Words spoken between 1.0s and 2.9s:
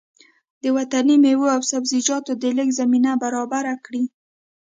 مېوو او سبزيجاتو د لېږد